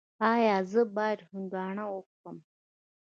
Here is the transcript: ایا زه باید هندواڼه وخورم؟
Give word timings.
ایا 0.31 0.55
زه 0.71 0.81
باید 0.95 1.19
هندواڼه 1.29 1.85
وخورم؟ 1.89 2.37